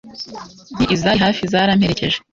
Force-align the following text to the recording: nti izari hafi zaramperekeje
nti 0.81 0.91
izari 0.97 1.19
hafi 1.25 1.43
zaramperekeje 1.51 2.17